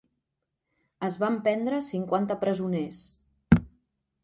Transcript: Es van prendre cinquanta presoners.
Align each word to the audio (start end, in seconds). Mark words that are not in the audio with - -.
Es 1.07 1.17
van 1.25 1.37
prendre 1.49 1.83
cinquanta 1.89 2.39
presoners. 2.47 3.05